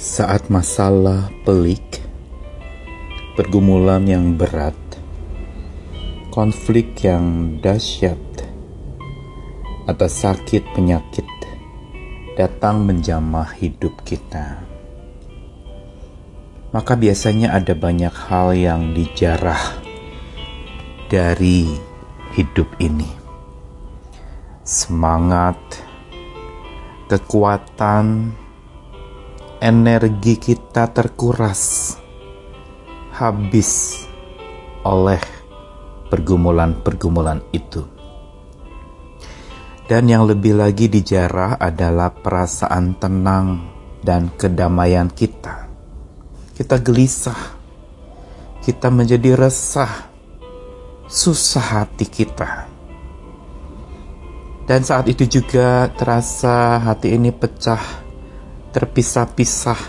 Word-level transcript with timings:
Saat 0.00 0.48
masalah 0.48 1.28
pelik, 1.44 2.00
pergumulan 3.36 4.00
yang 4.08 4.32
berat, 4.32 4.72
konflik 6.32 7.04
yang 7.04 7.60
dahsyat, 7.60 8.16
atau 9.84 10.08
sakit 10.08 10.72
penyakit 10.72 11.28
datang 12.32 12.88
menjamah 12.88 13.52
hidup 13.60 13.92
kita. 14.08 14.64
Maka 16.72 16.96
biasanya 16.96 17.52
ada 17.52 17.76
banyak 17.76 18.14
hal 18.24 18.56
yang 18.56 18.96
dijarah 18.96 19.84
dari 21.12 21.76
hidup 22.40 22.72
ini. 22.80 23.20
Semangat, 24.64 25.60
kekuatan, 27.12 28.39
energi 29.60 30.40
kita 30.40 30.88
terkuras 30.88 31.92
habis 33.12 34.02
oleh 34.88 35.20
pergumulan-pergumulan 36.08 37.44
itu. 37.52 37.84
Dan 39.84 40.08
yang 40.08 40.24
lebih 40.24 40.56
lagi 40.56 40.88
dijarah 40.88 41.60
adalah 41.60 42.08
perasaan 42.08 42.96
tenang 42.96 43.68
dan 44.00 44.32
kedamaian 44.32 45.12
kita. 45.12 45.68
Kita 46.56 46.80
gelisah, 46.80 47.60
kita 48.64 48.88
menjadi 48.88 49.36
resah, 49.36 50.08
susah 51.04 51.84
hati 51.84 52.06
kita. 52.08 52.64
Dan 54.64 54.86
saat 54.86 55.10
itu 55.10 55.26
juga 55.26 55.90
terasa 55.92 56.80
hati 56.80 57.18
ini 57.18 57.34
pecah, 57.34 58.08
terpisah-pisah, 58.70 59.82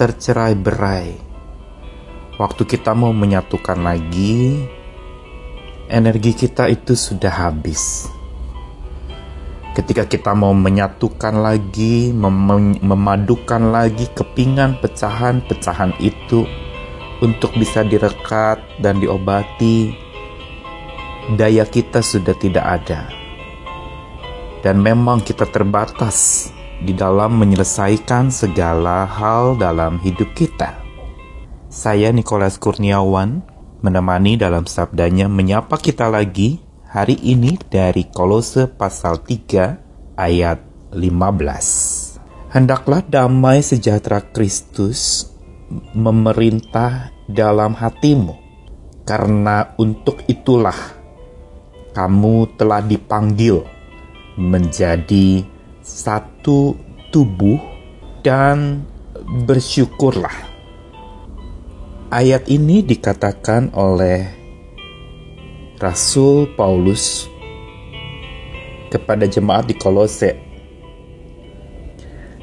tercerai-berai. 0.00 1.20
Waktu 2.40 2.62
kita 2.64 2.96
mau 2.96 3.12
menyatukan 3.12 3.78
lagi, 3.78 4.64
energi 5.86 6.32
kita 6.32 6.66
itu 6.72 6.96
sudah 6.96 7.30
habis. 7.30 8.08
Ketika 9.76 10.08
kita 10.08 10.32
mau 10.32 10.56
menyatukan 10.56 11.34
lagi, 11.44 12.10
mem 12.14 12.78
memadukan 12.80 13.74
lagi 13.74 14.08
kepingan 14.16 14.80
pecahan-pecahan 14.80 15.98
itu 16.00 16.46
untuk 17.20 17.52
bisa 17.54 17.84
direkat 17.84 18.62
dan 18.80 18.98
diobati, 18.98 19.92
daya 21.36 21.68
kita 21.68 22.00
sudah 22.00 22.34
tidak 22.38 22.64
ada 22.64 23.24
dan 24.64 24.80
memang 24.80 25.20
kita 25.20 25.44
terbatas 25.44 26.48
di 26.84 26.92
dalam 26.92 27.40
menyelesaikan 27.40 28.28
segala 28.28 29.08
hal 29.08 29.56
dalam 29.56 29.96
hidup 30.04 30.36
kita. 30.36 30.76
Saya 31.72 32.12
Nikolas 32.12 32.60
Kurniawan 32.60 33.40
menemani 33.80 34.36
dalam 34.36 34.68
sabdanya 34.68 35.26
menyapa 35.26 35.80
kita 35.80 36.12
lagi 36.12 36.60
hari 36.84 37.16
ini 37.24 37.56
dari 37.72 38.06
Kolose 38.12 38.68
pasal 38.68 39.24
3 39.24 40.20
ayat 40.20 40.60
15. 40.92 42.54
Hendaklah 42.54 43.02
damai 43.02 43.64
sejahtera 43.64 44.22
Kristus 44.22 45.26
memerintah 45.96 47.10
dalam 47.26 47.74
hatimu, 47.74 48.36
karena 49.02 49.74
untuk 49.80 50.22
itulah 50.30 50.76
kamu 51.96 52.54
telah 52.54 52.78
dipanggil 52.84 53.66
menjadi 54.38 55.53
satu 55.84 56.80
tubuh 57.12 57.60
dan 58.24 58.88
bersyukurlah. 59.44 60.32
Ayat 62.08 62.48
ini 62.48 62.80
dikatakan 62.80 63.68
oleh 63.76 64.24
Rasul 65.76 66.48
Paulus 66.56 67.28
kepada 68.88 69.28
jemaat 69.28 69.68
di 69.68 69.76
Kolose 69.76 70.32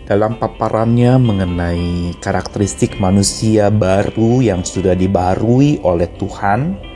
dalam 0.05 0.37
paparannya 0.37 1.15
mengenai 1.17 2.19
karakteristik 2.19 2.99
manusia 2.99 3.71
baru 3.71 4.43
yang 4.43 4.61
sudah 4.61 4.91
dibarui 4.93 5.79
oleh 5.81 6.11
Tuhan 6.19 6.90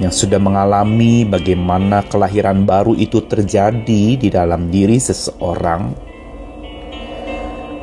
yang 0.00 0.08
sudah 0.08 0.40
mengalami 0.40 1.28
bagaimana 1.28 2.00
kelahiran 2.08 2.64
baru 2.64 2.96
itu 2.96 3.20
terjadi 3.20 4.16
di 4.16 4.28
dalam 4.32 4.72
diri 4.72 4.96
seseorang, 4.96 5.92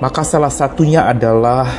maka 0.02 0.26
salah 0.26 0.50
satunya 0.50 1.06
adalah 1.06 1.70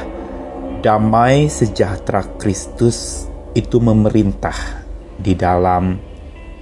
damai 0.78 1.50
sejahtera 1.50 2.22
Kristus 2.38 3.26
itu 3.58 3.82
memerintah 3.82 4.86
di 5.18 5.34
dalam 5.34 5.98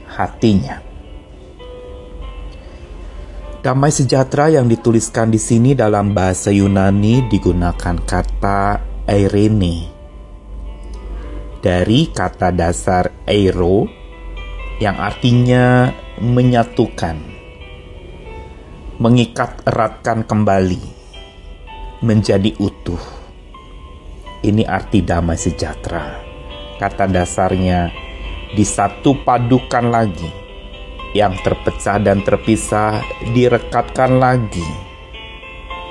hatinya. 0.09 0.81
Damai 3.61 3.93
sejahtera 3.93 4.49
yang 4.49 4.73
dituliskan 4.73 5.29
di 5.29 5.43
sini 5.43 5.77
dalam 5.77 6.17
bahasa 6.17 6.49
Yunani 6.55 7.29
digunakan 7.29 7.99
kata 7.99 8.79
Eirene 9.11 9.96
dari 11.67 12.07
kata 12.15 12.55
dasar 12.55 13.27
eiro 13.27 13.91
yang 14.79 14.95
artinya 15.03 15.91
menyatukan, 16.23 17.19
mengikat 19.03 19.67
eratkan 19.67 20.23
kembali, 20.23 20.79
menjadi 22.07 22.55
utuh. 22.63 23.03
Ini 24.47 24.63
arti 24.63 25.03
damai 25.03 25.35
sejahtera. 25.35 26.23
Kata 26.79 27.11
dasarnya 27.11 27.91
disatu 28.55 29.19
padukan 29.27 29.91
lagi, 29.91 30.31
yang 31.19 31.35
terpecah 31.43 31.99
dan 31.99 32.23
terpisah 32.23 33.03
direkatkan 33.35 34.23
lagi, 34.23 34.71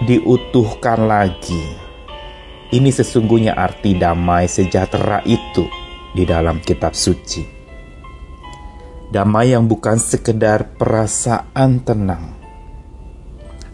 diutuhkan 0.07 1.03
lagi 1.03 1.84
ini 2.73 2.89
sesungguhnya 2.89 3.53
arti 3.53 3.93
damai 3.93 4.49
sejahtera 4.49 5.21
itu 5.21 5.69
di 6.17 6.25
dalam 6.25 6.57
kitab 6.65 6.97
suci. 6.97 7.45
Damai 9.13 9.53
yang 9.53 9.69
bukan 9.69 10.01
sekedar 10.01 10.73
perasaan 10.81 11.85
tenang, 11.85 12.33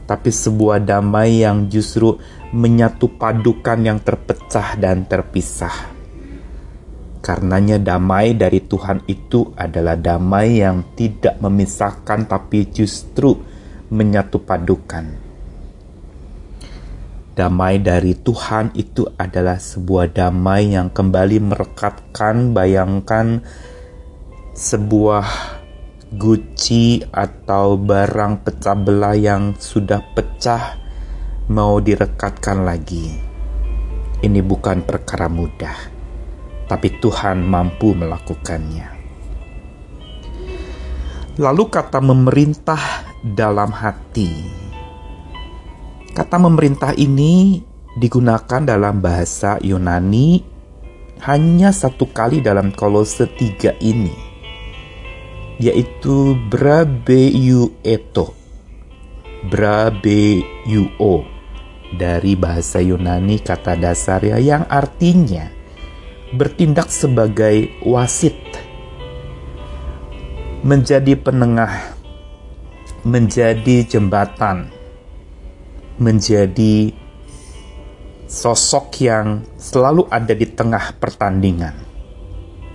tapi 0.03 0.27
sebuah 0.27 0.83
damai 0.83 1.39
yang 1.39 1.71
justru 1.71 2.19
menyatu 2.51 3.15
padukan 3.15 3.79
yang 3.79 4.03
terpecah 4.03 4.75
dan 4.75 5.07
terpisah. 5.07 5.87
Karenanya 7.23 7.79
damai 7.79 8.35
dari 8.35 8.59
Tuhan 8.59 9.07
itu 9.07 9.55
adalah 9.55 9.95
damai 9.95 10.59
yang 10.59 10.97
tidak 10.99 11.39
memisahkan 11.39 12.27
tapi 12.27 12.67
justru 12.73 13.37
menyatu 13.93 14.41
padukan 14.41 15.20
Damai 17.41 17.81
dari 17.81 18.13
Tuhan 18.13 18.69
itu 18.77 19.09
adalah 19.17 19.57
sebuah 19.57 20.13
damai 20.13 20.77
yang 20.77 20.93
kembali 20.93 21.41
merekatkan, 21.41 22.53
bayangkan 22.53 23.41
sebuah 24.53 25.25
guci 26.13 27.01
atau 27.09 27.81
barang 27.81 28.45
pecah 28.45 28.77
belah 28.77 29.17
yang 29.17 29.57
sudah 29.57 30.05
pecah 30.13 30.77
mau 31.49 31.81
direkatkan 31.81 32.61
lagi. 32.61 33.09
Ini 34.21 34.41
bukan 34.45 34.85
perkara 34.85 35.25
mudah, 35.25 35.77
tapi 36.69 36.93
Tuhan 37.01 37.41
mampu 37.41 37.97
melakukannya. 37.97 39.01
Lalu 41.41 41.63
kata 41.73 42.05
memerintah 42.05 43.01
dalam 43.25 43.73
hati 43.73 44.60
Kata 46.11 46.35
memerintah 46.35 46.91
ini 46.99 47.63
digunakan 47.95 48.59
dalam 48.67 48.99
bahasa 48.99 49.55
Yunani 49.63 50.43
hanya 51.23 51.71
satu 51.71 52.11
kali 52.11 52.43
dalam 52.43 52.75
kolose 52.75 53.31
tiga 53.31 53.71
ini, 53.79 54.11
yaitu 55.55 56.35
brabeueto, 56.51 58.35
brabeuo 59.47 61.23
dari 61.95 62.33
bahasa 62.35 62.83
Yunani 62.83 63.39
kata 63.39 63.79
dasarnya 63.79 64.35
yang 64.41 64.67
artinya 64.67 65.47
bertindak 66.35 66.91
sebagai 66.91 67.71
wasit, 67.87 68.35
menjadi 70.59 71.15
penengah, 71.15 71.95
menjadi 73.07 73.87
jembatan, 73.87 74.80
menjadi 75.99 76.93
sosok 78.31 78.95
yang 79.03 79.43
selalu 79.59 80.07
ada 80.07 80.31
di 80.31 80.47
tengah 80.47 80.95
pertandingan 80.95 81.75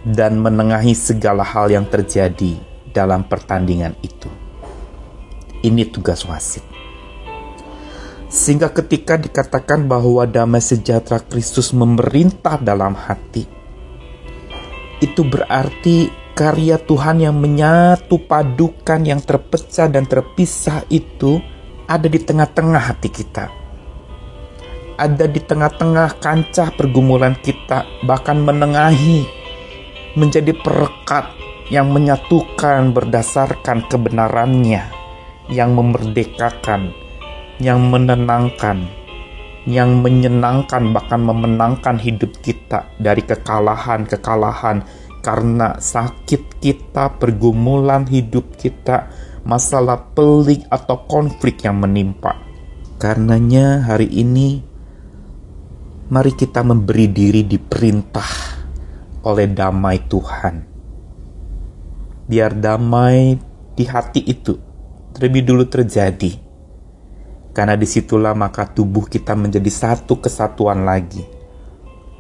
dan 0.05 0.37
menengahi 0.37 0.93
segala 0.93 1.41
hal 1.41 1.73
yang 1.73 1.89
terjadi 1.89 2.61
dalam 2.93 3.25
pertandingan 3.25 3.97
itu. 4.05 4.29
Ini 5.65 5.89
tugas 5.89 6.29
wasit. 6.29 6.63
Sehingga 8.29 8.69
ketika 8.69 9.17
dikatakan 9.17 9.89
bahwa 9.89 10.29
damai 10.29 10.61
sejahtera 10.61 11.25
Kristus 11.25 11.73
memerintah 11.73 12.61
dalam 12.61 12.93
hati, 12.93 13.49
itu 15.01 15.23
berarti 15.25 16.13
karya 16.37 16.77
Tuhan 16.77 17.25
yang 17.25 17.37
menyatu 17.41 18.21
padukan 18.29 19.01
yang 19.01 19.25
terpecah 19.25 19.89
dan 19.89 20.05
terpisah 20.05 20.85
itu 20.93 21.41
ada 21.87 22.11
di 22.11 22.19
tengah-tengah 22.19 22.83
hati 22.83 23.09
kita. 23.09 23.47
Ada 24.99 25.31
di 25.31 25.38
tengah-tengah 25.38 26.19
kancah 26.19 26.75
pergumulan 26.75 27.38
kita, 27.38 27.87
bahkan 28.03 28.43
menengahi, 28.43 29.23
menjadi 30.19 30.50
perekat 30.56 31.31
yang 31.71 31.94
menyatukan 31.94 32.91
berdasarkan 32.91 33.87
kebenarannya, 33.87 34.83
yang 35.47 35.79
memerdekakan, 35.79 36.91
yang 37.62 37.87
menenangkan, 37.87 38.89
yang 39.69 40.03
menyenangkan, 40.03 40.91
bahkan 40.91 41.23
memenangkan 41.23 42.00
hidup 42.00 42.32
kita 42.43 42.91
dari 42.99 43.23
kekalahan-kekalahan 43.23 44.82
karena 45.21 45.77
sakit 45.77 46.62
kita, 46.62 47.19
pergumulan 47.19 48.06
hidup 48.09 48.56
kita, 48.56 49.11
masalah 49.46 50.10
pelik 50.10 50.66
atau 50.66 51.06
konflik 51.06 51.62
yang 51.62 51.78
menimpa. 51.78 52.34
Karenanya 52.98 53.87
hari 53.87 54.10
ini 54.10 54.58
mari 56.10 56.34
kita 56.34 56.66
memberi 56.66 57.06
diri 57.06 57.46
diperintah 57.46 58.31
oleh 59.22 59.46
damai 59.46 60.02
Tuhan. 60.10 60.54
Biar 62.26 62.58
damai 62.58 63.38
di 63.78 63.84
hati 63.87 64.26
itu 64.26 64.58
terlebih 65.14 65.46
dulu 65.46 65.64
terjadi 65.70 66.43
karena 67.54 67.78
di 67.78 67.87
situlah 67.87 68.34
maka 68.34 68.66
tubuh 68.66 69.06
kita 69.06 69.38
menjadi 69.38 69.70
satu 69.70 70.19
kesatuan 70.19 70.82
lagi. 70.82 71.36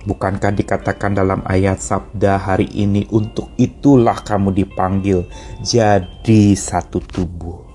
Bukankah 0.06 0.54
dikatakan 0.54 1.18
dalam 1.18 1.42
ayat 1.42 1.82
sabda 1.82 2.38
hari 2.38 2.70
ini 2.70 3.10
untuk 3.10 3.50
itulah 3.58 4.22
kamu 4.22 4.54
dipanggil 4.54 5.26
jadi 5.66 6.54
satu 6.54 7.02
tubuh. 7.02 7.66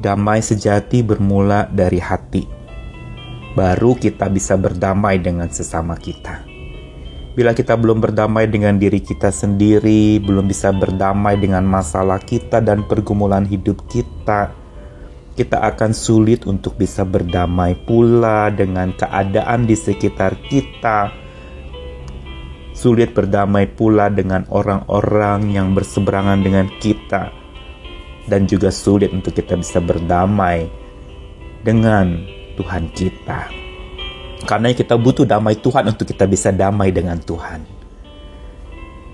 Damai 0.00 0.40
sejati 0.40 1.04
bermula 1.04 1.68
dari 1.68 2.00
hati. 2.00 2.48
Baru 3.52 4.00
kita 4.00 4.32
bisa 4.32 4.56
berdamai 4.56 5.20
dengan 5.20 5.52
sesama 5.52 5.92
kita. 5.92 6.48
Bila 7.36 7.52
kita 7.52 7.76
belum 7.76 8.00
berdamai 8.00 8.48
dengan 8.48 8.80
diri 8.80 9.04
kita 9.04 9.28
sendiri, 9.28 10.24
belum 10.24 10.48
bisa 10.48 10.72
berdamai 10.72 11.36
dengan 11.36 11.68
masalah 11.68 12.16
kita 12.16 12.64
dan 12.64 12.88
pergumulan 12.88 13.44
hidup 13.44 13.84
kita, 13.92 14.52
kita 15.32 15.64
akan 15.64 15.96
sulit 15.96 16.44
untuk 16.44 16.76
bisa 16.76 17.08
berdamai 17.08 17.72
pula 17.72 18.52
dengan 18.52 18.92
keadaan 18.92 19.64
di 19.64 19.72
sekitar 19.72 20.36
kita. 20.44 21.12
Sulit 22.72 23.12
berdamai 23.12 23.68
pula 23.68 24.08
dengan 24.08 24.48
orang-orang 24.48 25.52
yang 25.52 25.76
berseberangan 25.76 26.40
dengan 26.40 26.66
kita, 26.80 27.30
dan 28.26 28.48
juga 28.48 28.72
sulit 28.72 29.12
untuk 29.12 29.36
kita 29.36 29.60
bisa 29.60 29.78
berdamai 29.78 30.66
dengan 31.62 32.16
Tuhan 32.56 32.90
kita. 32.90 33.52
Karena 34.42 34.74
kita 34.74 34.98
butuh 34.98 35.22
damai 35.22 35.60
Tuhan 35.60 35.94
untuk 35.94 36.08
kita 36.08 36.26
bisa 36.26 36.50
damai 36.50 36.90
dengan 36.90 37.20
Tuhan. 37.22 37.62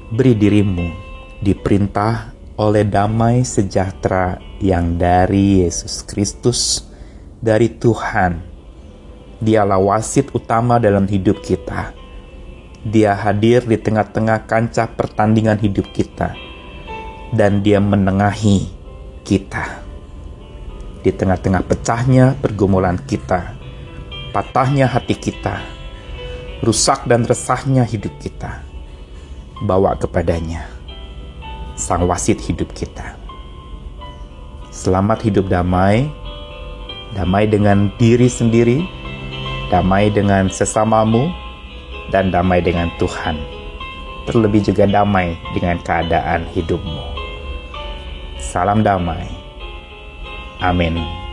Beri 0.08 0.32
dirimu 0.32 0.88
diperintah 1.44 2.37
oleh 2.58 2.82
damai 2.82 3.46
sejahtera 3.46 4.42
yang 4.58 4.98
dari 4.98 5.62
Yesus 5.62 6.02
Kristus, 6.02 6.82
dari 7.38 7.70
Tuhan. 7.70 8.42
Dialah 9.38 9.78
wasit 9.78 10.34
utama 10.34 10.82
dalam 10.82 11.06
hidup 11.06 11.38
kita. 11.38 11.94
Dia 12.82 13.14
hadir 13.14 13.62
di 13.62 13.78
tengah-tengah 13.78 14.50
kancah 14.50 14.90
pertandingan 14.90 15.62
hidup 15.62 15.86
kita, 15.94 16.34
dan 17.30 17.62
Dia 17.62 17.78
menengahi 17.78 18.66
kita 19.22 19.86
di 21.06 21.14
tengah-tengah 21.14 21.62
pecahnya 21.62 22.34
pergumulan 22.42 22.98
kita, 23.06 23.54
patahnya 24.34 24.90
hati 24.90 25.14
kita, 25.14 25.62
rusak 26.66 27.06
dan 27.06 27.22
resahnya 27.22 27.86
hidup 27.86 28.18
kita. 28.18 28.66
Bawa 29.62 29.94
kepadanya 29.98 30.77
sang 31.78 32.10
wasit 32.10 32.42
hidup 32.42 32.74
kita. 32.74 33.14
Selamat 34.74 35.22
hidup 35.22 35.46
damai, 35.46 36.10
damai 37.14 37.46
dengan 37.46 37.94
diri 38.02 38.26
sendiri, 38.26 38.82
damai 39.70 40.10
dengan 40.10 40.50
sesamamu, 40.50 41.30
dan 42.10 42.34
damai 42.34 42.58
dengan 42.58 42.90
Tuhan. 42.98 43.38
Terlebih 44.26 44.66
juga 44.66 44.84
damai 44.90 45.38
dengan 45.54 45.78
keadaan 45.86 46.50
hidupmu. 46.52 47.16
Salam 48.42 48.82
damai. 48.82 49.24
Amin. 50.58 51.27